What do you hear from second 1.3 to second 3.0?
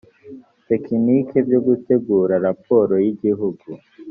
byo gutegura raporo